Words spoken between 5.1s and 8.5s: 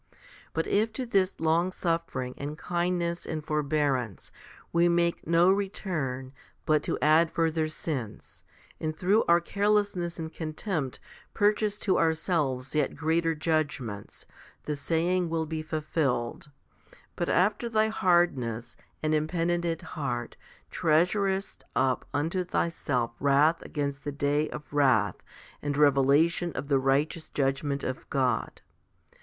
no return but to add further sins,